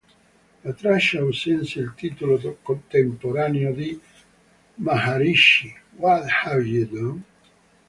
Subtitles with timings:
[0.63, 2.41] La traccia assunse il titolo
[2.87, 4.01] temporaneo di
[4.77, 7.21] "Maharishi, what have you done?".